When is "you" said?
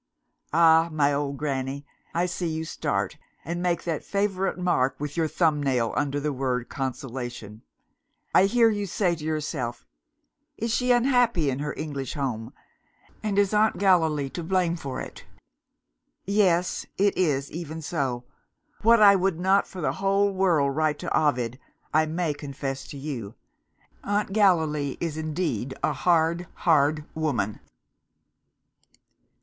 2.47-2.65, 8.71-8.87, 22.97-23.35